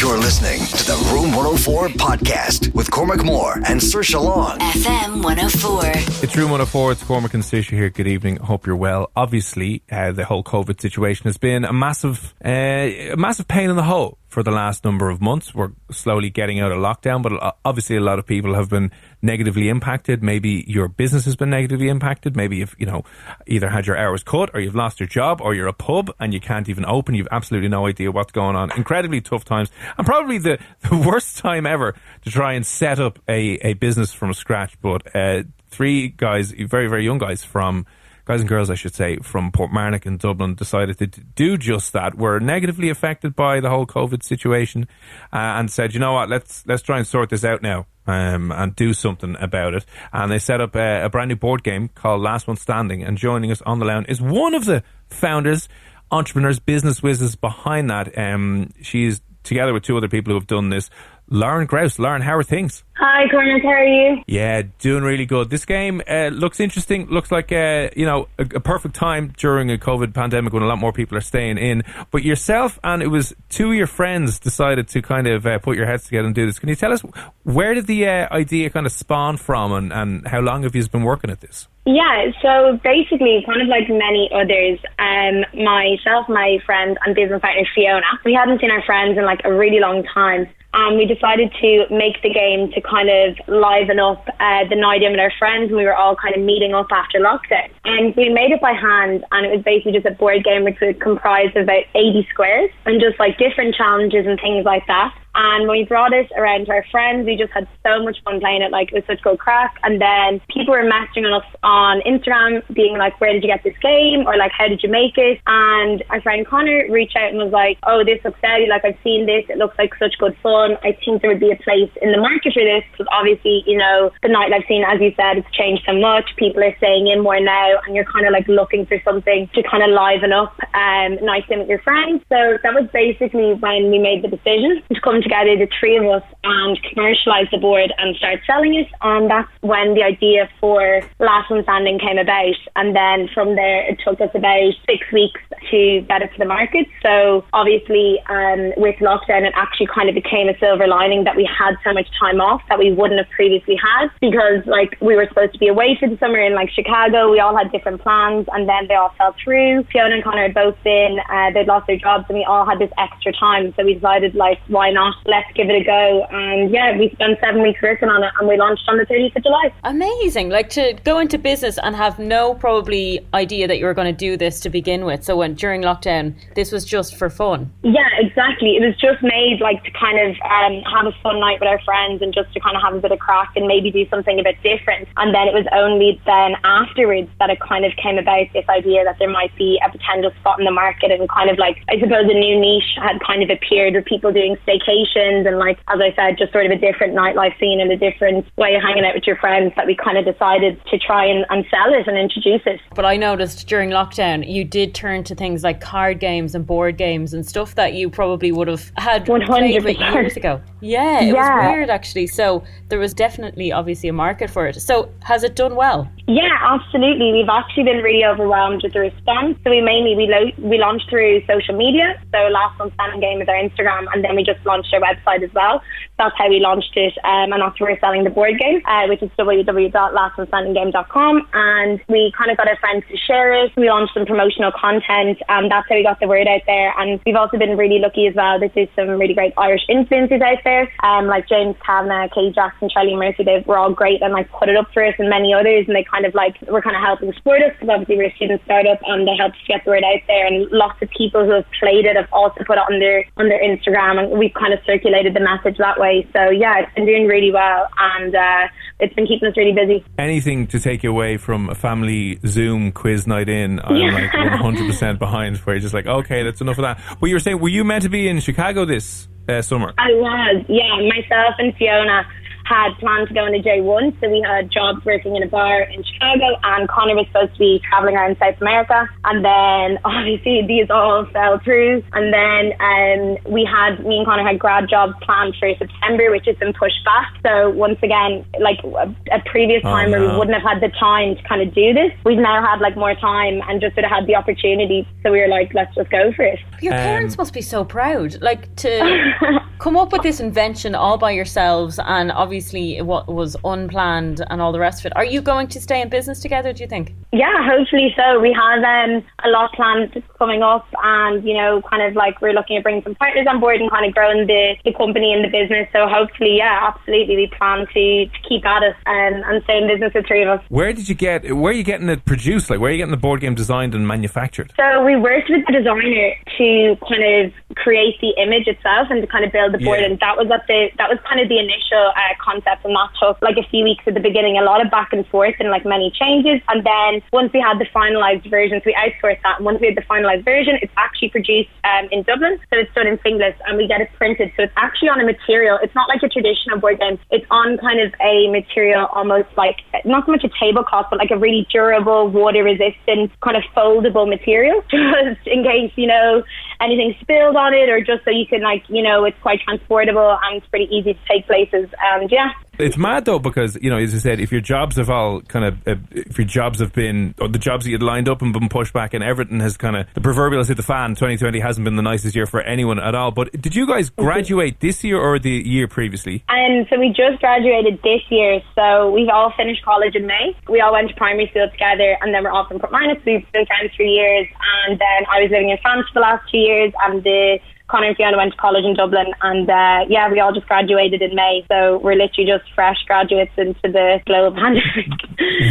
You're 0.00 0.16
listening 0.16 0.60
to 0.60 0.84
the 0.86 1.10
Room 1.12 1.36
104 1.36 1.88
podcast 1.88 2.72
with 2.72 2.90
Cormac 2.90 3.22
Moore 3.22 3.56
and 3.66 3.78
Saoirse 3.78 4.18
Long. 4.18 4.58
FM 4.58 5.22
104. 5.22 5.80
It's 6.24 6.34
Room 6.34 6.50
104. 6.52 6.92
It's 6.92 7.04
Cormac 7.04 7.34
and 7.34 7.42
Saoirse 7.42 7.68
here. 7.68 7.90
Good 7.90 8.06
evening. 8.06 8.36
Hope 8.36 8.66
you're 8.66 8.76
well. 8.76 9.10
Obviously, 9.14 9.82
uh, 9.92 10.12
the 10.12 10.24
whole 10.24 10.42
COVID 10.42 10.80
situation 10.80 11.24
has 11.24 11.36
been 11.36 11.66
a 11.66 11.74
massive, 11.74 12.34
uh, 12.42 12.48
a 12.48 13.14
massive 13.16 13.46
pain 13.46 13.68
in 13.68 13.76
the 13.76 13.82
hole 13.82 14.16
for 14.30 14.44
the 14.44 14.52
last 14.52 14.84
number 14.84 15.10
of 15.10 15.20
months. 15.20 15.52
We're 15.52 15.72
slowly 15.90 16.30
getting 16.30 16.60
out 16.60 16.70
of 16.70 16.78
lockdown, 16.78 17.20
but 17.20 17.32
uh, 17.32 17.52
obviously 17.64 17.96
a 17.96 18.00
lot 18.00 18.20
of 18.20 18.26
people 18.26 18.54
have 18.54 18.70
been 18.70 18.92
negatively 19.20 19.68
impacted. 19.68 20.22
Maybe 20.22 20.64
your 20.68 20.86
business 20.86 21.24
has 21.24 21.34
been 21.34 21.50
negatively 21.50 21.88
impacted. 21.88 22.36
Maybe 22.36 22.58
you've, 22.58 22.76
you 22.78 22.86
know, 22.86 23.02
either 23.48 23.68
had 23.68 23.88
your 23.88 23.98
hours 23.98 24.22
cut 24.22 24.50
or 24.54 24.60
you've 24.60 24.76
lost 24.76 25.00
your 25.00 25.08
job 25.08 25.40
or 25.40 25.52
you're 25.52 25.66
a 25.66 25.72
pub 25.72 26.14
and 26.20 26.32
you 26.32 26.40
can't 26.40 26.68
even 26.68 26.84
open. 26.86 27.16
You've 27.16 27.28
absolutely 27.32 27.68
no 27.68 27.88
idea 27.88 28.12
what's 28.12 28.30
going 28.30 28.54
on. 28.54 28.70
Incredibly 28.76 29.20
tough 29.20 29.44
times 29.44 29.68
and 29.98 30.06
probably 30.06 30.38
the, 30.38 30.58
the 30.88 30.96
worst 30.96 31.38
time 31.38 31.66
ever 31.66 31.96
to 32.22 32.30
try 32.30 32.52
and 32.52 32.64
set 32.64 33.00
up 33.00 33.18
a, 33.28 33.58
a 33.66 33.72
business 33.74 34.12
from 34.12 34.32
scratch. 34.32 34.80
But, 34.80 35.14
uh, 35.14 35.42
three 35.70 36.08
guys, 36.08 36.52
very, 36.52 36.88
very 36.88 37.04
young 37.04 37.18
guys 37.18 37.42
from, 37.42 37.84
guys 38.24 38.40
and 38.40 38.48
girls, 38.48 38.70
I 38.70 38.74
should 38.74 38.94
say, 38.94 39.16
from 39.16 39.50
Portmarnock 39.52 40.06
in 40.06 40.16
Dublin 40.16 40.54
decided 40.54 40.98
to 40.98 41.06
do 41.06 41.56
just 41.56 41.92
that. 41.92 42.16
Were 42.16 42.40
negatively 42.40 42.90
affected 42.90 43.34
by 43.34 43.60
the 43.60 43.70
whole 43.70 43.86
COVID 43.86 44.22
situation, 44.22 44.86
uh, 45.32 45.36
and 45.36 45.70
said, 45.70 45.94
you 45.94 46.00
know 46.00 46.12
what, 46.12 46.28
let's 46.28 46.64
let's 46.66 46.82
try 46.82 46.98
and 46.98 47.06
sort 47.06 47.30
this 47.30 47.44
out 47.44 47.62
now. 47.62 47.86
Um, 48.06 48.50
and 48.50 48.74
do 48.74 48.92
something 48.92 49.36
about 49.38 49.74
it. 49.74 49.84
And 50.12 50.32
they 50.32 50.40
set 50.40 50.60
up 50.60 50.74
a, 50.74 51.04
a 51.04 51.08
brand 51.08 51.28
new 51.28 51.36
board 51.36 51.62
game 51.62 51.88
called 51.88 52.22
Last 52.22 52.48
One 52.48 52.56
Standing. 52.56 53.04
And 53.04 53.16
joining 53.16 53.52
us 53.52 53.62
on 53.62 53.78
the 53.78 53.84
line 53.84 54.04
is 54.08 54.20
one 54.20 54.54
of 54.54 54.64
the 54.64 54.82
founders, 55.10 55.68
entrepreneurs, 56.10 56.58
business 56.58 57.04
whizzes 57.04 57.36
behind 57.36 57.88
that. 57.90 58.18
Um, 58.18 58.72
she's 58.82 59.20
together 59.44 59.72
with 59.72 59.84
two 59.84 59.96
other 59.96 60.08
people 60.08 60.32
who 60.32 60.38
have 60.40 60.48
done 60.48 60.70
this. 60.70 60.90
Lauren 61.28 61.66
Grouse. 61.66 62.00
Lauren, 62.00 62.22
how 62.22 62.36
are 62.36 62.42
things? 62.42 62.82
Hi, 63.02 63.26
Cormac. 63.30 63.62
How 63.62 63.68
are 63.68 63.82
you? 63.82 64.22
Yeah, 64.26 64.60
doing 64.78 65.04
really 65.04 65.24
good. 65.24 65.48
This 65.48 65.64
game 65.64 66.02
uh, 66.06 66.28
looks 66.34 66.60
interesting. 66.60 67.06
Looks 67.06 67.32
like 67.32 67.50
uh, 67.50 67.88
you 67.96 68.04
know 68.04 68.28
a, 68.38 68.42
a, 68.42 68.60
perfect 68.60 68.94
time 68.94 69.32
during 69.38 69.70
a 69.70 69.78
COVID 69.78 70.12
pandemic 70.12 70.52
when 70.52 70.62
a 70.62 70.66
lot 70.66 70.78
more 70.78 70.92
people 70.92 71.16
are 71.16 71.22
staying 71.22 71.56
in. 71.56 71.82
But 72.10 72.24
yourself 72.24 72.78
and 72.84 73.02
it 73.02 73.06
was 73.06 73.32
two 73.48 73.70
of 73.70 73.74
your 73.74 73.86
friends 73.86 74.38
decided 74.38 74.86
to 74.88 75.00
kind 75.00 75.26
of 75.26 75.46
uh, 75.46 75.58
put 75.60 75.78
your 75.78 75.86
heads 75.86 76.04
together 76.04 76.26
and 76.26 76.34
do 76.34 76.44
this. 76.44 76.58
Can 76.58 76.68
you 76.68 76.76
tell 76.76 76.92
us 76.92 77.00
where 77.44 77.72
did 77.72 77.86
the 77.86 78.06
uh, 78.06 78.28
idea 78.30 78.68
kind 78.68 78.84
of 78.84 78.92
spawn 78.92 79.38
from, 79.38 79.72
and, 79.72 79.94
and 79.94 80.28
how 80.28 80.40
long 80.40 80.64
have 80.64 80.76
you 80.76 80.86
been 80.86 81.02
working 81.02 81.30
at 81.30 81.40
this? 81.40 81.68
Yeah, 81.86 82.30
so 82.42 82.78
basically, 82.84 83.42
kind 83.46 83.62
of 83.62 83.68
like 83.68 83.88
many 83.88 84.28
others, 84.34 84.78
um, 84.98 85.44
myself, 85.56 86.28
my 86.28 86.58
friend, 86.66 86.98
and 87.06 87.14
business 87.14 87.40
partner 87.40 87.66
Fiona, 87.74 88.04
we 88.26 88.34
hadn't 88.34 88.60
seen 88.60 88.70
our 88.70 88.82
friends 88.84 89.16
in 89.16 89.24
like 89.24 89.40
a 89.44 89.52
really 89.52 89.80
long 89.80 90.04
time. 90.04 90.46
And 90.72 90.96
we 90.96 91.06
decided 91.06 91.52
to 91.60 91.86
make 91.90 92.22
the 92.22 92.30
game 92.30 92.70
to 92.72 92.80
kind 92.90 93.08
of 93.08 93.38
liven 93.46 93.98
up 93.98 94.26
uh, 94.40 94.64
the 94.68 94.76
night 94.76 95.02
in 95.02 95.12
with 95.12 95.20
our 95.20 95.32
friends, 95.38 95.68
and 95.68 95.76
we 95.76 95.84
were 95.84 95.94
all 95.94 96.16
kind 96.16 96.34
of 96.34 96.42
meeting 96.42 96.74
up 96.74 96.88
after 96.90 97.20
lockdown. 97.20 97.70
And 97.84 98.14
we 98.16 98.28
made 98.28 98.50
it 98.50 98.60
by 98.60 98.72
hand, 98.72 99.24
and 99.30 99.46
it 99.46 99.54
was 99.54 99.62
basically 99.64 99.92
just 99.92 100.06
a 100.06 100.10
board 100.10 100.44
game 100.44 100.64
which 100.64 100.80
would 100.80 101.00
comprise 101.00 101.50
of 101.54 101.62
about 101.62 101.84
80 101.94 102.26
squares, 102.30 102.70
and 102.84 103.00
just 103.00 103.18
like 103.18 103.38
different 103.38 103.74
challenges 103.74 104.26
and 104.26 104.38
things 104.40 104.64
like 104.64 104.86
that. 104.86 105.14
And 105.34 105.68
when 105.68 105.78
we 105.78 105.84
brought 105.84 106.12
it 106.12 106.30
around 106.36 106.66
to 106.66 106.72
our 106.72 106.84
friends, 106.90 107.26
we 107.26 107.36
just 107.36 107.52
had 107.52 107.68
so 107.82 108.02
much 108.02 108.18
fun 108.24 108.40
playing 108.40 108.62
it. 108.62 108.70
Like 108.70 108.92
it 108.92 108.94
was 108.94 109.04
such 109.06 109.22
good 109.22 109.38
crack. 109.38 109.76
And 109.82 110.00
then 110.00 110.40
people 110.52 110.74
were 110.74 110.84
messaging 110.84 111.30
us 111.30 111.46
on 111.62 112.00
Instagram, 112.02 112.62
being 112.74 112.98
like, 112.98 113.20
"Where 113.20 113.32
did 113.32 113.42
you 113.42 113.48
get 113.48 113.62
this 113.62 113.76
game?" 113.78 114.26
or 114.26 114.36
like, 114.36 114.52
"How 114.52 114.68
did 114.68 114.82
you 114.82 114.88
make 114.88 115.16
it?" 115.16 115.40
And 115.46 116.02
our 116.10 116.20
friend 116.20 116.46
Connor 116.46 116.86
reached 116.90 117.16
out 117.16 117.30
and 117.30 117.38
was 117.38 117.52
like, 117.52 117.78
"Oh, 117.84 118.04
this 118.04 118.22
looks 118.24 118.38
steady. 118.38 118.66
Like 118.66 118.84
I've 118.84 118.98
seen 119.04 119.26
this. 119.26 119.44
It 119.48 119.58
looks 119.58 119.78
like 119.78 119.94
such 119.98 120.18
good 120.18 120.36
fun. 120.42 120.76
I 120.82 120.92
think 121.04 121.22
there 121.22 121.30
would 121.30 121.40
be 121.40 121.52
a 121.52 121.56
place 121.56 121.90
in 122.02 122.12
the 122.12 122.18
market 122.18 122.54
for 122.54 122.64
this 122.64 122.84
because 122.90 123.06
obviously, 123.12 123.62
you 123.66 123.78
know, 123.78 124.10
the 124.22 124.28
nightlife 124.28 124.66
scene, 124.66 124.84
as 124.84 125.00
you 125.00 125.12
said, 125.16 125.38
it's 125.38 125.50
changed 125.52 125.84
so 125.86 125.94
much. 125.94 126.34
People 126.36 126.62
are 126.64 126.76
staying 126.76 127.06
in 127.06 127.20
more 127.22 127.40
now, 127.40 127.78
and 127.86 127.94
you're 127.94 128.04
kind 128.04 128.26
of 128.26 128.32
like 128.32 128.48
looking 128.48 128.86
for 128.86 129.00
something 129.04 129.48
to 129.54 129.62
kind 129.62 129.82
of 129.82 129.90
liven 129.90 130.32
up 130.32 130.58
um, 130.74 131.16
night 131.24 131.48
in 131.50 131.60
with 131.60 131.68
your 131.68 131.80
friends. 131.80 132.22
So 132.28 132.58
that 132.62 132.74
was 132.74 132.88
basically 132.92 133.54
when 133.54 133.90
we 133.90 133.98
made 133.98 134.22
the 134.22 134.28
decision 134.28 134.82
to 134.92 135.00
come 135.00 135.20
together, 135.30 135.56
the 135.56 135.68
three 135.78 135.96
of 135.96 136.04
us, 136.06 136.22
and 136.42 136.78
commercialise 136.82 137.50
the 137.50 137.58
board 137.58 137.92
and 137.98 138.16
start 138.16 138.40
selling 138.46 138.74
it. 138.74 138.88
And 139.02 139.30
that's 139.30 139.48
when 139.60 139.94
the 139.94 140.02
idea 140.02 140.48
for 140.58 141.02
Last 141.20 141.50
One 141.50 141.62
Standing 141.62 141.98
came 141.98 142.18
about. 142.18 142.56
And 142.74 142.96
then 142.96 143.28
from 143.32 143.54
there, 143.54 143.88
it 143.88 144.00
took 144.04 144.20
us 144.20 144.30
about 144.34 144.72
six 144.86 145.06
weeks 145.12 145.40
to 145.70 146.04
it 146.20 146.32
to 146.32 146.38
the 146.38 146.44
market. 146.44 146.86
So 147.02 147.44
obviously, 147.52 148.20
um, 148.28 148.72
with 148.76 148.96
lockdown, 148.96 149.46
it 149.46 149.52
actually 149.56 149.86
kind 149.86 150.08
of 150.08 150.14
became 150.14 150.48
a 150.48 150.58
silver 150.58 150.86
lining 150.86 151.24
that 151.24 151.36
we 151.36 151.48
had 151.48 151.76
so 151.84 151.92
much 151.92 152.08
time 152.18 152.40
off 152.40 152.62
that 152.68 152.78
we 152.78 152.92
wouldn't 152.92 153.18
have 153.18 153.30
previously 153.30 153.76
had 153.76 154.08
because, 154.20 154.66
like, 154.66 154.96
we 155.00 155.16
were 155.16 155.26
supposed 155.28 155.52
to 155.52 155.58
be 155.58 155.68
away 155.68 155.96
for 155.98 156.08
the 156.08 156.18
summer 156.18 156.38
in 156.38 156.54
like 156.54 156.70
Chicago. 156.70 157.30
We 157.30 157.40
all 157.40 157.56
had 157.56 157.72
different 157.72 158.02
plans, 158.02 158.46
and 158.52 158.68
then 158.68 158.88
they 158.88 158.94
all 158.94 159.14
fell 159.16 159.34
through. 159.42 159.84
Fiona 159.92 160.14
and 160.14 160.24
Connor 160.24 160.42
had 160.42 160.54
both 160.54 160.76
been 160.84 161.18
uh, 161.30 161.50
they'd 161.52 161.66
lost 161.66 161.86
their 161.86 161.98
jobs, 161.98 162.24
and 162.28 162.38
we 162.38 162.44
all 162.44 162.66
had 162.66 162.78
this 162.78 162.90
extra 162.98 163.32
time. 163.32 163.72
So 163.76 163.84
we 163.84 163.94
decided, 163.94 164.34
like, 164.34 164.58
why 164.68 164.90
not? 164.90 165.14
Let's 165.26 165.50
give 165.54 165.68
it 165.68 165.80
a 165.80 165.84
go. 165.84 166.26
And 166.30 166.70
yeah, 166.70 166.96
we 166.96 167.10
spent 167.10 167.38
seven 167.40 167.62
weeks 167.62 167.80
working 167.82 168.08
on 168.08 168.22
it, 168.22 168.32
and 168.38 168.48
we 168.48 168.56
launched 168.56 168.84
on 168.88 168.98
the 168.98 169.06
30th 169.06 169.36
of 169.36 169.42
July. 169.42 169.72
Amazing! 169.84 170.50
Like 170.50 170.68
to 170.70 170.94
go 171.04 171.18
into 171.18 171.38
business 171.38 171.78
and 171.78 171.96
have 171.96 172.18
no 172.18 172.54
probably 172.54 173.26
idea 173.34 173.66
that 173.68 173.78
you 173.78 173.86
were 173.86 173.94
going 173.94 174.12
to 174.12 174.18
do 174.18 174.36
this 174.36 174.60
to 174.60 174.70
begin 174.70 175.04
with. 175.04 175.24
So 175.24 175.36
when 175.36 175.56
during 175.60 175.82
lockdown, 175.82 176.34
this 176.54 176.72
was 176.72 176.84
just 176.84 177.14
for 177.14 177.30
fun. 177.30 177.70
Yeah, 177.82 178.08
exactly. 178.18 178.76
It 178.76 178.82
was 178.82 178.96
just 178.96 179.22
made 179.22 179.60
like 179.60 179.84
to 179.84 179.90
kind 179.92 180.18
of 180.18 180.36
um, 180.42 180.82
have 180.88 181.06
a 181.06 181.14
fun 181.22 181.38
night 181.38 181.60
with 181.60 181.68
our 181.68 181.80
friends 181.84 182.22
and 182.22 182.32
just 182.34 182.52
to 182.54 182.60
kind 182.60 182.76
of 182.76 182.82
have 182.82 182.94
a 182.94 183.00
bit 183.00 183.12
of 183.12 183.18
crack 183.18 183.52
and 183.54 183.66
maybe 183.66 183.90
do 183.90 184.08
something 184.08 184.40
a 184.40 184.42
bit 184.42 184.56
different. 184.62 185.08
And 185.16 185.34
then 185.34 185.46
it 185.46 185.54
was 185.54 185.66
only 185.72 186.20
then 186.26 186.56
afterwards 186.64 187.28
that 187.38 187.50
it 187.50 187.60
kind 187.60 187.84
of 187.84 187.92
came 188.00 188.18
about 188.18 188.48
this 188.52 188.64
idea 188.68 189.04
that 189.04 189.16
there 189.18 189.30
might 189.30 189.54
be 189.56 189.78
a 189.84 189.90
potential 189.90 190.32
spot 190.40 190.58
in 190.58 190.64
the 190.64 190.72
market 190.72 191.10
and 191.12 191.28
kind 191.28 191.50
of 191.50 191.58
like 191.58 191.76
I 191.88 192.00
suppose 192.00 192.24
a 192.24 192.34
new 192.34 192.58
niche 192.58 192.96
had 192.96 193.20
kind 193.20 193.42
of 193.42 193.50
appeared 193.50 193.94
with 193.94 194.04
people 194.06 194.32
doing 194.32 194.56
staycations 194.64 195.46
and 195.46 195.58
like 195.58 195.78
as 195.92 196.00
I 196.00 196.14
said, 196.16 196.38
just 196.38 196.52
sort 196.52 196.66
of 196.66 196.72
a 196.72 196.80
different 196.80 197.14
nightlife 197.14 197.58
scene 197.60 197.80
and 197.80 197.92
a 197.92 197.96
different 197.96 198.46
way 198.56 198.74
of 198.74 198.82
hanging 198.82 199.04
out 199.04 199.14
with 199.14 199.26
your 199.26 199.36
friends 199.36 199.72
that 199.76 199.86
we 199.86 199.94
kind 199.94 200.16
of 200.16 200.24
decided 200.24 200.80
to 200.88 200.98
try 200.98 201.26
and, 201.26 201.44
and 201.50 201.66
sell 201.70 201.92
it 201.92 202.08
and 202.08 202.16
introduce 202.16 202.62
it. 202.64 202.80
But 202.94 203.04
I 203.04 203.16
noticed 203.16 203.68
during 203.68 203.90
lockdown 203.90 204.48
you 204.48 204.64
did 204.64 204.94
turn 204.94 205.24
to 205.24 205.34
things 205.34 205.49
like 205.62 205.80
card 205.80 206.20
games 206.20 206.54
and 206.54 206.66
board 206.66 206.96
games 206.96 207.34
and 207.34 207.44
stuff 207.46 207.74
that 207.74 207.94
you 207.94 208.08
probably 208.08 208.52
would 208.52 208.68
have 208.68 208.90
had 208.96 209.26
100%. 209.26 210.14
years 210.14 210.36
ago. 210.36 210.60
Yeah, 210.80 211.20
it 211.20 211.34
Yeah. 211.34 211.66
was 211.66 211.74
weird 211.74 211.90
actually. 211.90 212.26
So 212.28 212.62
there 212.88 212.98
was 212.98 213.12
definitely 213.12 213.72
obviously 213.72 214.08
a 214.08 214.12
market 214.12 214.48
for 214.50 214.66
it. 214.66 214.76
So 214.76 215.08
has 215.22 215.42
it 215.44 215.56
done 215.56 215.74
well? 215.74 216.08
Yeah, 216.26 216.48
absolutely. 216.62 217.32
We've 217.32 217.48
actually 217.48 217.84
been 217.84 218.02
really 218.02 218.24
overwhelmed 218.24 218.82
with 218.84 218.92
the 218.92 219.00
response. 219.00 219.58
So 219.64 219.70
we 219.70 219.80
mainly 219.80 220.14
we, 220.16 220.26
lo- 220.26 220.52
we 220.70 220.78
launched 220.78 221.08
through 221.10 221.42
social 221.46 221.74
media. 221.76 222.20
So 222.32 222.38
last 222.48 222.78
one 222.78 222.92
standing 222.94 223.20
game 223.20 223.42
is 223.42 223.48
our 223.48 223.56
Instagram, 223.56 224.06
and 224.14 224.24
then 224.24 224.36
we 224.36 224.44
just 224.44 224.64
launched 224.64 224.94
our 224.94 225.00
website 225.00 225.42
as 225.42 225.52
well. 225.54 225.82
That's 226.20 226.36
how 226.36 226.50
we 226.50 226.60
launched 226.60 226.92
it, 226.96 227.16
um, 227.24 227.54
and 227.56 227.64
where 227.80 227.80
we're 227.80 227.98
selling 227.98 228.24
the 228.24 228.30
board 228.30 228.58
game, 228.60 228.82
uh, 228.84 229.06
which 229.08 229.22
is 229.22 229.30
www.lastmanstandinggame.com. 229.38 231.48
And 231.54 231.98
we 232.08 232.30
kind 232.36 232.50
of 232.50 232.58
got 232.58 232.68
our 232.68 232.76
friends 232.76 233.04
to 233.08 233.16
share 233.16 233.54
it. 233.64 233.72
We 233.76 233.88
launched 233.88 234.12
some 234.12 234.26
promotional 234.26 234.70
content, 234.76 235.38
and 235.48 235.70
that's 235.70 235.88
how 235.88 235.94
we 235.96 236.02
got 236.02 236.20
the 236.20 236.28
word 236.28 236.46
out 236.46 236.60
there. 236.66 236.92
And 236.98 237.18
we've 237.24 237.36
also 237.36 237.56
been 237.56 237.78
really 237.78 237.98
lucky 237.98 238.26
as 238.26 238.34
well. 238.34 238.60
This 238.60 238.72
is 238.76 238.86
some 238.94 239.08
really 239.08 239.32
great 239.32 239.54
Irish 239.56 239.86
influences 239.88 240.42
out 240.42 240.58
there, 240.62 240.92
um, 241.02 241.26
like 241.26 241.48
James 241.48 241.74
Kavanagh, 241.84 242.28
Katie 242.34 242.52
Jackson, 242.52 242.90
Charlie 242.90 243.16
Murphy. 243.16 243.44
They 243.44 243.64
were 243.66 243.78
all 243.78 243.94
great 243.94 244.20
and 244.20 244.34
like 244.34 244.52
put 244.52 244.68
it 244.68 244.76
up 244.76 244.92
for 244.92 245.02
us, 245.02 245.14
and 245.18 245.30
many 245.30 245.54
others. 245.54 245.86
And 245.88 245.96
they 245.96 246.04
kind 246.04 246.26
of 246.26 246.34
like 246.34 246.60
were 246.68 246.82
kind 246.82 246.96
of 246.96 247.02
helping 247.02 247.32
support 247.32 247.62
us 247.62 247.72
because 247.72 247.88
obviously 247.88 248.18
we're 248.18 248.28
a 248.28 248.34
student 248.36 248.60
startup, 248.66 249.00
and 249.06 249.26
they 249.26 249.36
helped 249.36 249.56
us 249.56 249.62
get 249.66 249.86
the 249.86 249.90
word 249.90 250.04
out 250.04 250.20
there. 250.28 250.46
And 250.46 250.70
lots 250.70 251.00
of 251.00 251.08
people 251.16 251.46
who 251.46 251.52
have 251.52 251.66
played 251.80 252.04
it 252.04 252.16
have 252.16 252.28
also 252.30 252.62
put 252.68 252.76
it 252.76 252.84
on 252.84 253.00
their 253.00 253.24
on 253.38 253.48
their 253.48 253.62
Instagram, 253.64 254.20
and 254.20 254.38
we've 254.38 254.52
kind 254.52 254.74
of 254.74 254.80
circulated 254.84 255.32
the 255.32 255.40
message 255.40 255.78
that 255.78 255.98
way. 255.98 256.09
So 256.32 256.50
yeah, 256.50 256.80
it's 256.80 256.94
been 256.94 257.06
doing 257.06 257.26
really 257.26 257.50
well, 257.52 257.88
and 257.98 258.34
uh, 258.34 258.68
it's 259.00 259.14
been 259.14 259.26
keeping 259.26 259.48
us 259.48 259.56
really 259.56 259.72
busy. 259.72 260.04
Anything 260.18 260.66
to 260.68 260.78
take 260.80 261.02
you 261.02 261.10
away 261.10 261.36
from 261.36 261.68
a 261.70 261.74
family 261.74 262.38
Zoom 262.46 262.92
quiz 262.92 263.26
night 263.26 263.48
in? 263.48 263.80
I'm 263.82 263.96
Yeah. 263.96 264.12
like 264.12 264.30
100% 264.60 265.18
behind. 265.18 265.56
Where 265.58 265.74
you're 265.76 265.80
just 265.80 265.94
like, 265.94 266.06
okay, 266.06 266.42
that's 266.42 266.60
enough 266.60 266.78
of 266.78 266.82
that. 266.82 267.00
But 267.20 267.26
you 267.28 267.34
were 267.34 267.40
saying, 267.40 267.60
were 267.60 267.68
you 267.68 267.84
meant 267.84 268.02
to 268.04 268.08
be 268.10 268.28
in 268.28 268.40
Chicago 268.40 268.84
this 268.84 269.28
uh, 269.48 269.62
summer? 269.62 269.92
I 269.98 270.08
was, 270.14 270.64
yeah. 270.68 270.96
Myself 271.08 271.54
and 271.58 271.74
Fiona 271.76 272.26
had 272.70 272.94
planned 273.00 273.26
to 273.28 273.34
go 273.34 273.40
on 273.44 273.54
a 273.54 273.58
J1, 273.62 274.20
so 274.20 274.30
we 274.30 274.40
had 274.46 274.70
jobs 274.70 275.04
working 275.04 275.34
in 275.34 275.42
a 275.42 275.48
bar 275.48 275.82
in 275.82 276.04
Chicago, 276.04 276.46
and 276.62 276.88
Connor 276.88 277.16
was 277.16 277.26
supposed 277.26 277.52
to 277.54 277.58
be 277.58 277.82
traveling 277.88 278.14
around 278.16 278.36
South 278.38 278.54
America. 278.60 279.08
And 279.24 279.44
then 279.44 279.98
obviously 280.04 280.62
these 280.66 280.88
all 280.88 281.26
fell 281.32 281.58
through. 281.64 282.04
And 282.12 282.32
then 282.32 282.62
um, 282.78 283.52
we 283.52 283.64
had, 283.64 284.06
me 284.06 284.18
and 284.18 284.26
Connor 284.26 284.46
had 284.46 284.58
grad 284.58 284.88
jobs 284.88 285.14
planned 285.22 285.56
for 285.58 285.68
September, 285.76 286.30
which 286.30 286.46
has 286.46 286.56
been 286.56 286.72
pushed 286.72 287.04
back. 287.04 287.26
So 287.44 287.70
once 287.70 287.98
again, 288.02 288.46
like 288.60 288.78
a, 288.84 289.12
a 289.32 289.40
previous 289.46 289.82
Oh, 289.84 289.90
time 289.90 290.10
where 290.12 290.20
we 290.20 290.28
wouldn't 290.38 290.54
have 290.54 290.62
had 290.62 290.80
the 290.80 290.94
time 290.96 291.34
to 291.36 291.42
kind 291.42 291.60
of 291.62 291.74
do 291.74 291.92
this, 291.92 292.12
we've 292.24 292.38
now 292.38 292.64
had 292.64 292.80
like 292.80 292.96
more 292.96 293.14
time 293.16 293.60
and 293.68 293.80
just 293.80 293.94
sort 293.94 294.04
of 294.04 294.10
had 294.10 294.26
the 294.28 294.36
opportunity. 294.36 295.08
So 295.22 295.32
we 295.32 295.40
were 295.40 295.48
like, 295.48 295.74
let's 295.74 295.94
just 295.96 296.10
go 296.10 296.32
for 296.32 296.44
it. 296.44 296.60
Your 296.80 296.94
Um, 296.94 296.98
parents 297.00 297.36
must 297.36 297.52
be 297.52 297.62
so 297.62 297.84
proud, 297.84 298.40
like 298.40 298.72
to 298.76 298.90
come 299.80 299.96
up 299.96 300.12
with 300.12 300.22
this 300.22 300.40
invention 300.40 300.94
all 300.94 301.16
by 301.16 301.30
yourselves, 301.30 301.98
and 302.04 302.30
obviously 302.30 303.00
what 303.00 303.26
was 303.26 303.56
unplanned 303.64 304.44
and 304.50 304.60
all 304.60 304.72
the 304.72 304.78
rest 304.78 305.00
of 305.00 305.06
it. 305.06 305.16
Are 305.16 305.24
you 305.24 305.40
going 305.40 305.68
to 305.68 305.80
stay 305.80 306.02
in 306.02 306.10
business 306.10 306.38
together? 306.38 306.72
Do 306.72 306.84
you 306.84 306.88
think? 306.88 307.14
Yeah, 307.32 307.64
hopefully 307.64 308.14
so. 308.14 308.38
We 308.40 308.52
have 308.52 308.84
um, 308.84 309.24
a 309.42 309.48
lot 309.48 309.72
planned 309.72 310.22
coming 310.38 310.62
up, 310.62 310.86
and 311.02 311.42
you 311.44 311.54
know, 311.54 311.80
kind 311.88 312.02
of 312.02 312.14
like 312.14 312.40
we're 312.42 312.52
looking 312.52 312.76
at 312.76 312.82
bringing 312.82 313.02
some 313.02 313.14
partners 313.14 313.46
on 313.48 313.58
board 313.58 313.80
and 313.80 313.90
kind 313.90 314.06
of 314.06 314.12
growing 314.12 314.46
the, 314.46 314.76
the 314.84 314.92
company 314.92 315.32
and 315.32 315.42
the 315.42 315.48
business. 315.48 315.88
So 315.92 316.06
hopefully, 316.06 316.58
yeah, 316.58 316.92
absolutely, 316.92 317.36
we 317.36 317.50
plan 317.56 317.86
to, 317.86 318.26
to 318.26 318.48
keep 318.48 318.66
at 318.66 318.82
it 318.82 318.94
um, 319.06 319.42
and 319.48 319.64
stay 319.64 319.78
in 319.78 319.88
business 319.88 320.12
with 320.14 320.26
three 320.26 320.42
of 320.42 320.60
us. 320.60 320.64
Where 320.68 320.92
did 320.92 321.08
you 321.08 321.14
get? 321.14 321.56
Where 321.56 321.72
are 321.72 321.76
you 321.76 321.84
getting 321.84 322.08
it 322.10 322.26
produced? 322.26 322.68
Like, 322.68 322.80
where 322.80 322.90
are 322.90 322.92
you 322.92 322.98
getting 322.98 323.12
the 323.12 323.16
board 323.16 323.40
game 323.40 323.54
designed 323.54 323.94
and 323.94 324.06
manufactured? 324.06 324.72
So 324.76 325.02
we 325.04 325.16
worked 325.16 325.48
with 325.48 325.64
the 325.66 325.72
designer 325.72 326.34
to 326.58 326.96
kind 327.08 327.24
of 327.24 327.76
create 327.76 328.20
the 328.20 328.34
image 328.36 328.66
itself 328.66 329.08
and 329.08 329.22
to 329.22 329.26
kind 329.26 329.44
of 329.44 329.52
build 329.52 329.69
the 329.72 329.78
board, 329.78 330.00
Yeah. 330.00 330.06
and 330.06 330.18
that 330.20 330.36
was 330.36 330.50
at 330.50 330.66
the 330.66 330.90
that 330.98 331.08
was 331.08 331.18
kind 331.28 331.40
of 331.40 331.48
the 331.48 331.58
initial 331.58 332.12
uh, 332.16 332.34
concept, 332.38 332.84
and 332.84 332.94
that 332.94 333.10
took 333.20 333.40
like 333.42 333.56
a 333.56 333.66
few 333.70 333.84
weeks 333.84 334.04
at 334.06 334.14
the 334.14 334.20
beginning, 334.20 334.58
a 334.58 334.62
lot 334.62 334.84
of 334.84 334.90
back 334.90 335.12
and 335.12 335.26
forth 335.28 335.54
and 335.60 335.70
like 335.70 335.84
many 335.84 336.10
changes, 336.10 336.60
and 336.68 336.84
then 336.84 337.22
once 337.32 337.52
we 337.52 337.60
had 337.60 337.78
the 337.78 337.86
finalized 337.94 338.48
version, 338.50 338.80
so 338.80 338.84
we 338.86 338.94
outsourced 338.94 339.42
that, 339.42 339.56
and 339.58 339.64
once 339.64 339.80
we 339.80 339.86
had 339.88 339.96
the 339.96 340.06
finalized 340.08 340.44
version, 340.44 340.78
it's 340.82 340.92
actually 340.96 341.30
produced 341.30 341.70
um, 341.84 342.08
in 342.10 342.22
Dublin, 342.22 342.58
so 342.70 342.78
it's 342.78 342.92
done 342.94 343.06
in 343.06 343.18
Finglas, 343.18 343.54
and 343.66 343.76
we 343.76 343.86
get 343.86 344.00
it 344.00 344.08
printed, 344.16 344.52
so 344.56 344.62
it's 344.64 344.72
actually 344.76 345.08
on 345.08 345.20
a 345.20 345.24
material. 345.24 345.78
It's 345.82 345.94
not 345.94 346.08
like 346.08 346.22
a 346.22 346.28
traditional 346.28 346.78
board 346.78 346.98
game. 346.98 347.18
It's 347.30 347.46
on 347.50 347.78
kind 347.78 348.00
of 348.00 348.12
a 348.20 348.50
material, 348.50 349.06
almost 349.12 349.48
like 349.56 349.76
not 350.04 350.26
so 350.26 350.32
much 350.32 350.44
a 350.44 350.50
tablecloth, 350.58 351.06
but 351.10 351.18
like 351.18 351.30
a 351.30 351.38
really 351.38 351.66
durable, 351.70 352.28
water 352.28 352.62
resistant, 352.64 353.30
kind 353.40 353.56
of 353.56 353.62
foldable 353.76 354.28
material, 354.28 354.82
just 354.90 355.46
in 355.46 355.62
case 355.64 355.92
you 355.96 356.06
know 356.06 356.42
anything 356.80 357.14
spilled 357.20 357.56
on 357.56 357.74
it, 357.74 357.88
or 357.88 358.00
just 358.00 358.24
so 358.24 358.30
you 358.30 358.46
can 358.46 358.62
like 358.62 358.84
you 358.88 359.02
know 359.02 359.24
it's 359.24 359.38
quite 359.42 359.60
transportable 359.60 360.38
and 360.44 360.56
it's 360.58 360.66
pretty 360.68 360.86
easy 360.94 361.14
to 361.14 361.20
take 361.28 361.46
places. 361.46 361.88
And 362.02 362.30
yeah, 362.30 362.52
It's 362.80 362.96
mad 362.96 363.24
though 363.24 363.38
because 363.38 363.76
you 363.80 363.90
know, 363.90 363.98
as 363.98 364.14
I 364.14 364.18
said, 364.18 364.40
if 364.40 364.52
your 364.52 364.60
jobs 364.60 364.96
have 364.96 365.10
all 365.10 365.40
kind 365.42 365.64
of, 365.64 365.88
uh, 365.88 365.94
if 366.12 366.38
your 366.38 366.46
jobs 366.46 366.80
have 366.80 366.92
been, 366.92 367.34
or 367.40 367.48
the 367.48 367.58
jobs 367.58 367.84
that 367.84 367.90
you'd 367.90 368.02
lined 368.02 368.28
up 368.28 368.42
and 368.42 368.52
been 368.52 368.68
pushed 368.68 368.92
back, 368.92 369.14
and 369.14 369.22
everything 369.22 369.60
has 369.60 369.76
kind 369.76 369.96
of 369.96 370.06
the 370.14 370.20
proverbial 370.20 370.64
hit 370.64 370.76
the 370.76 370.82
fan. 370.82 371.10
2020 371.10 371.60
hasn't 371.60 371.84
been 371.84 371.96
the 371.96 372.02
nicest 372.02 372.34
year 372.34 372.46
for 372.46 372.60
anyone 372.60 372.98
at 372.98 373.14
all. 373.14 373.30
But 373.30 373.52
did 373.60 373.74
you 373.74 373.86
guys 373.86 374.10
graduate 374.10 374.80
this 374.80 375.04
year 375.04 375.18
or 375.18 375.38
the 375.38 375.50
year 375.50 375.88
previously? 375.88 376.44
And 376.48 376.86
so 376.90 376.98
we 376.98 377.08
just 377.08 377.40
graduated 377.40 378.00
this 378.02 378.22
year, 378.30 378.60
so 378.74 379.10
we've 379.10 379.28
all 379.28 379.52
finished 379.56 379.84
college 379.84 380.14
in 380.14 380.26
May. 380.26 380.56
We 380.68 380.80
all 380.80 380.92
went 380.92 381.08
to 381.10 381.14
primary 381.16 381.48
school 381.50 381.68
together, 381.70 382.16
and 382.20 382.34
then 382.34 382.44
we're 382.44 382.50
all 382.50 382.66
from 382.66 382.78
Portmarnock. 382.78 383.24
So 383.24 383.32
we've 383.32 383.52
been 383.52 383.66
friends 383.66 383.94
for 383.96 384.02
years, 384.02 384.46
and 384.86 384.98
then 384.98 385.26
I 385.30 385.42
was 385.42 385.50
living 385.50 385.70
in 385.70 385.78
France 385.82 386.06
for 386.12 386.20
the 386.20 386.26
last 386.26 386.50
two 386.50 386.58
years, 386.58 386.92
and 387.04 387.22
the 387.22 387.58
Connor 387.90 388.08
and 388.08 388.16
Fiona 388.16 388.36
went 388.36 388.52
to 388.52 388.56
college 388.58 388.84
in 388.84 388.94
Dublin, 388.94 389.26
and 389.42 389.68
uh, 389.68 390.04
yeah, 390.08 390.30
we 390.30 390.38
all 390.38 390.52
just 390.52 390.66
graduated 390.68 391.20
in 391.22 391.34
May. 391.34 391.64
So 391.68 391.98
we're 391.98 392.14
literally 392.14 392.46
just 392.48 392.72
fresh 392.74 392.98
graduates 393.06 393.50
into 393.58 393.80
the 393.82 394.20
global 394.26 394.56
pandemic. 394.60 395.10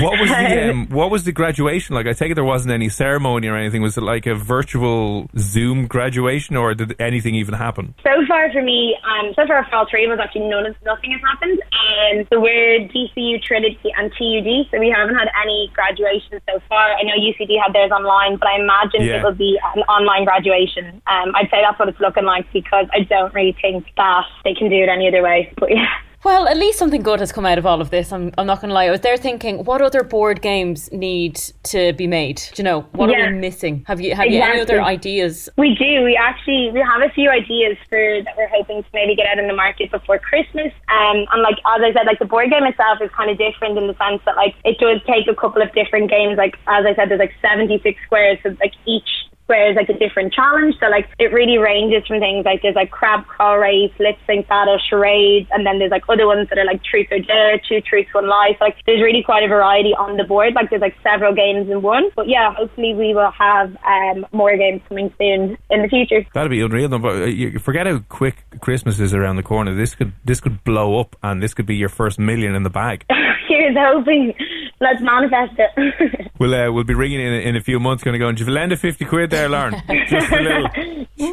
What 0.02 0.20
was 0.20 0.30
the 0.30 0.70
um, 0.72 0.88
what 0.90 1.10
was 1.12 1.24
the 1.24 1.32
graduation 1.32 1.96
like? 1.96 2.08
I 2.08 2.14
take 2.14 2.32
it 2.32 2.36
there 2.36 2.44
wasn't 2.44 2.74
any 2.74 2.90
ceremony 2.90 3.48
or 3.48 3.56
anything. 3.56 3.82
Was 3.82 3.98
it 3.98 4.02
like 4.02 4.26
a 4.26 4.36
virtual 4.36 5.30
Zoom 5.38 5.88
graduation, 5.88 6.58
or 6.58 6.74
did 6.74 6.94
anything 7.00 7.36
even 7.36 7.54
happen? 7.56 7.96
So 8.04 8.12
far 8.28 8.52
for 8.52 8.62
me, 8.62 8.98
um, 9.08 9.32
so 9.36 9.48
far 9.48 9.66
for 9.70 9.76
all 9.78 9.88
three 9.90 10.04
of 10.06 10.12
us, 10.12 10.20
actually 10.22 10.50
none 10.50 10.66
of, 10.66 10.76
nothing 10.84 11.12
has 11.14 11.22
happened. 11.22 11.62
Um, 11.72 12.28
so 12.30 12.40
we're 12.42 12.80
DCU, 12.92 13.42
Trinity 13.42 13.90
and 13.98 14.12
TUD, 14.12 14.68
so 14.72 14.80
we 14.80 14.90
haven't 14.94 15.16
had 15.16 15.30
any 15.42 15.72
graduation 15.74 16.42
so 16.52 16.60
far. 16.68 16.92
I 17.00 17.04
know 17.04 17.14
UCD 17.16 17.56
had 17.64 17.72
theirs 17.74 17.92
online, 17.92 18.36
but 18.38 18.50
I 18.50 18.60
imagine 18.60 19.04
Yeah. 19.08 19.20
it 19.20 19.24
will 19.24 19.34
be 19.40 19.58
an 19.76 19.84
online 19.84 20.26
graduation. 20.26 21.02
Um, 21.08 21.32
I'd 21.36 21.50
say 21.50 21.62
that's 21.64 21.80
what 21.80 21.88
it's 21.88 22.00
looking 22.00 22.09
like 22.18 22.52
because 22.54 22.88
I 22.94 23.02
don't 23.04 23.34
really 23.34 23.56
think 23.62 23.86
that 23.98 24.26
they 24.44 24.54
can 24.54 24.70
do 24.70 24.76
it 24.78 24.90
any 24.90 25.08
other 25.08 25.22
way. 25.24 25.52
But 25.58 25.72
yeah. 25.72 25.88
Well, 26.26 26.50
at 26.50 26.58
least 26.58 26.78
something 26.78 27.02
good 27.02 27.22
has 27.22 27.32
come 27.32 27.46
out 27.46 27.58
of 27.58 27.66
all 27.66 27.80
of 27.80 27.92
this. 27.92 28.12
I'm, 28.12 28.34
I'm 28.38 28.46
not 28.46 28.60
going 28.60 28.68
to 28.68 28.74
lie. 28.76 28.88
I 28.88 28.92
was 28.92 29.00
there 29.00 29.16
thinking, 29.16 29.64
what 29.64 29.82
other 29.82 30.04
board 30.04 30.42
games 30.42 30.92
need 30.92 31.36
to 31.64 31.94
be 31.94 32.08
made? 32.08 32.36
Do 32.54 32.62
you 32.62 32.66
know 32.66 32.82
what 32.92 33.10
are 33.10 33.18
Yeah. 33.18 33.32
we 33.32 33.38
missing? 33.38 33.86
Have 33.88 34.02
you 34.02 34.14
have 34.16 34.26
you 34.28 34.42
any 34.42 34.60
other 34.60 34.82
ideas? 34.82 35.48
We 35.58 35.76
do. 35.76 36.04
We 36.04 36.18
actually 36.18 36.72
we 36.74 36.82
have 36.82 37.02
a 37.10 37.14
few 37.14 37.30
ideas 37.30 37.78
for 37.88 38.22
that 38.26 38.36
we're 38.36 38.50
hoping 38.50 38.84
to 38.84 38.90
maybe 38.94 39.16
get 39.16 39.28
out 39.28 39.40
in 39.40 39.48
the 39.48 39.56
market 39.56 39.92
before 39.92 40.20
Christmas. 40.20 40.74
Um, 40.90 41.24
and 41.32 41.42
like 41.42 41.56
as 41.60 41.82
I 41.82 41.94
said, 41.94 42.06
like 42.06 42.20
the 42.20 42.26
board 42.26 42.50
game 42.50 42.66
itself 42.66 43.00
is 43.02 43.10
kind 43.16 43.32
of 43.32 43.38
different 43.38 43.78
in 43.78 43.88
the 43.88 43.96
sense 43.96 44.22
that 44.26 44.36
like 44.36 44.56
it 44.66 44.78
does 44.78 45.00
take 45.08 45.26
a 45.30 45.36
couple 45.36 45.62
of 45.62 45.72
different 45.72 46.10
games. 46.10 46.38
Like 46.38 46.56
as 46.68 46.86
I 46.86 46.96
said, 46.96 47.08
there's 47.10 47.20
like 47.20 47.34
76 47.42 47.98
squares, 48.06 48.40
so 48.44 48.50
like 48.60 48.74
each 48.86 49.08
is 49.54 49.76
like 49.76 49.90
a 49.90 49.98
different 49.98 50.34
challenge. 50.34 50.76
So 50.80 50.88
like 50.88 51.08
it 51.20 51.34
really 51.34 51.58
ranges 51.58 52.06
from 52.08 52.20
things 52.20 52.46
like 52.46 52.62
there's 52.62 52.76
like 52.76 52.92
crab 52.92 53.26
crawl 53.26 53.58
race, 53.58 53.92
lip 54.00 54.18
sync 54.28 54.48
battle, 54.48 54.80
charades, 54.90 55.48
and 55.52 55.66
then 55.66 55.80
there's 55.80 55.92
like 55.92 56.04
other 56.10 56.28
ones 56.28 56.50
that 56.50 56.58
are 56.58 56.66
like 56.66 56.84
truth 56.84 57.08
or 57.12 57.20
dare, 57.20 57.60
two 57.68 57.82
truths, 57.82 58.14
one 58.14 58.28
lie. 58.28 58.56
So 58.60 58.66
like 58.66 58.76
there's 58.86 59.02
really 59.02 59.24
quite 59.24 59.44
a 59.44 59.48
variety 59.48 59.94
on 59.98 60.18
the 60.18 60.24
board. 60.24 60.54
Like 60.54 60.70
there's 60.70 60.82
like 60.82 60.96
several 61.04 61.34
games 61.34 61.70
in 61.70 61.82
one. 61.82 62.10
But 62.16 62.28
yeah, 62.28 62.54
hopefully 62.54 62.94
we 62.94 63.14
will 63.14 63.32
have 63.32 63.76
um 63.86 64.26
more 64.32 64.56
games 64.58 64.82
coming 64.88 65.14
soon 65.18 65.58
in 65.70 65.82
the 65.82 65.88
future. 65.88 66.26
That'd 66.34 66.52
be 66.52 66.62
unreal. 66.62 66.90
though, 66.90 67.00
But 67.00 67.16
uh, 67.22 67.26
you 67.26 67.60
forget 67.60 67.88
how 67.88 68.00
quick 68.10 68.46
Christmas 68.62 69.00
is 69.00 69.14
around 69.14 69.38
the 69.38 69.44
corner. 69.44 69.74
This 69.76 69.96
could 69.96 70.14
this 70.26 70.40
could 70.40 70.64
blow 70.64 71.00
up, 71.00 71.16
and 71.24 71.42
this 71.42 71.54
could 71.54 71.66
be 71.66 71.76
your 71.76 71.90
first 71.90 72.20
million 72.20 72.56
in 72.56 72.64
the 72.64 72.70
bag. 72.70 73.06
Here's 73.48 73.76
hoping. 73.78 74.34
Let's 74.82 75.02
manifest 75.02 75.54
it. 75.58 76.26
We'll 76.40 76.56
uh, 76.56 76.72
we'll 76.72 76.86
be 76.86 76.94
ringing 76.94 77.20
in 77.20 77.34
in 77.34 77.56
a 77.58 77.62
few 77.62 77.82
months. 77.82 78.02
Going 78.02 78.14
to 78.14 78.18
go 78.18 78.30
and 78.30 78.40
you 78.40 78.46
lend 78.46 78.72
a 78.72 78.78
fifty 78.78 79.04
quid 79.04 79.30
there, 79.30 79.50
Lauren. 79.50 79.76
Just 80.08 80.32
a 80.32 80.40
little, 80.40 80.68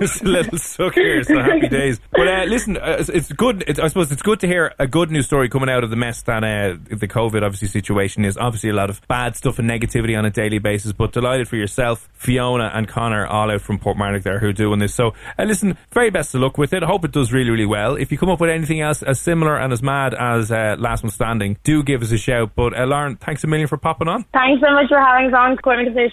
just 0.00 0.23
a 0.23 0.26
little 0.26 0.59
suck 0.59 0.95
here. 0.95 1.23
So 1.23 1.38
happy 1.38 1.69
days. 1.69 2.00
But 2.11 2.26
uh, 2.26 2.45
listen, 2.49 2.76
uh, 2.76 2.97
it's, 2.99 3.09
it's 3.09 3.33
good. 3.33 3.62
It's, 3.69 3.79
I 3.79 3.87
suppose 3.87 4.11
it's 4.11 4.23
good 4.23 4.41
to 4.41 4.49
hear 4.49 4.75
a 4.81 4.88
good 4.88 5.12
news 5.12 5.26
story 5.26 5.49
coming 5.49 5.71
out 5.71 5.85
of 5.85 5.91
the 5.91 5.97
mess 5.97 6.23
that 6.23 6.43
uh, 6.43 6.76
the 6.88 7.07
COVID 7.07 7.45
obviously 7.45 7.69
situation 7.69 8.25
is. 8.25 8.37
Obviously, 8.37 8.71
a 8.71 8.75
lot 8.75 8.91
of 8.91 9.00
bad 9.07 9.37
stuff 9.37 9.61
and 9.61 9.71
negativity 9.71 10.19
on 10.19 10.25
a 10.25 10.31
daily 10.31 10.59
basis. 10.59 10.91
But 10.91 11.12
delighted 11.12 11.47
for 11.47 11.55
yourself, 11.55 12.09
Fiona 12.15 12.73
and 12.75 12.88
Connor, 12.88 13.26
all 13.26 13.49
out 13.49 13.61
from 13.61 13.79
Portmarnock 13.79 14.25
there 14.25 14.41
who 14.41 14.49
are 14.49 14.53
doing 14.53 14.81
this. 14.81 14.93
So 14.93 15.15
uh, 15.38 15.45
listen, 15.45 15.79
very 15.93 16.11
best 16.11 16.35
of 16.35 16.41
luck 16.41 16.59
with 16.59 16.73
it. 16.73 16.83
I 16.83 16.87
hope 16.87 17.05
it 17.05 17.12
does 17.12 17.33
really 17.33 17.50
really 17.50 17.67
well. 17.67 17.95
If 17.95 18.11
you 18.11 18.19
come 18.19 18.29
up 18.29 18.41
with 18.41 18.50
anything 18.50 18.81
else 18.81 19.05
as 19.05 19.21
similar 19.21 19.57
and 19.57 19.73
as 19.73 19.83
mad 19.83 20.15
as 20.15 20.50
uh, 20.50 20.75
Last 20.81 21.05
One 21.05 21.12
Standing, 21.12 21.59
do 21.62 21.85
give 21.85 22.03
us 22.03 22.11
a 22.11 22.19
shout. 22.19 22.57
But 22.57 22.76
uh, 22.76 22.87
Lauren, 22.87 23.17
thanks 23.17 23.36
a 23.45 23.47
million 23.47 23.69
for 23.69 23.76
popping 23.76 24.09
on. 24.09 24.25
Thanks 24.33 24.62
so 24.64 24.73
much 24.73 24.88
for 24.88 24.99
having 24.99 25.28
us 25.28 25.35
on, 25.37 25.57
Cormac 25.59 25.87
and 25.87 26.11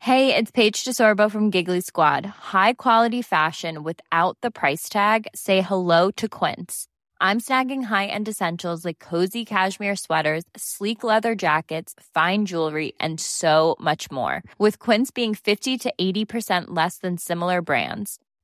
Hey, 0.00 0.36
it's 0.36 0.52
Paige 0.52 0.84
DeSorbo 0.84 1.28
from 1.28 1.50
Giggly 1.50 1.80
Squad. 1.80 2.24
High 2.24 2.74
quality 2.74 3.22
fashion 3.22 3.82
without 3.82 4.38
the 4.40 4.52
price 4.52 4.88
tag. 4.88 5.26
Say 5.34 5.62
hello 5.62 6.12
to 6.12 6.28
Quince. 6.28 6.86
I'm 7.20 7.40
snagging 7.40 7.82
high-end 7.84 8.28
essentials 8.28 8.84
like 8.84 9.00
cozy 9.00 9.44
cashmere 9.44 9.96
sweaters, 9.96 10.44
sleek 10.56 11.02
leather 11.02 11.34
jackets, 11.34 11.94
fine 12.14 12.46
jewelry, 12.46 12.92
and 13.00 13.18
so 13.18 13.74
much 13.80 14.08
more. 14.10 14.42
With 14.58 14.78
Quince 14.78 15.10
being 15.10 15.34
50 15.34 15.76
to 15.78 15.94
80% 15.98 16.66
less 16.68 16.98
than 16.98 17.18
similar 17.18 17.60
brands. 17.60 18.20